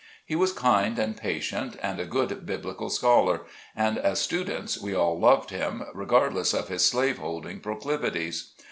[0.25, 3.41] He was kind and patient, and a good biblical scholar,
[3.75, 8.51] and as students we all loved him, regardless of his slave holding proclivities.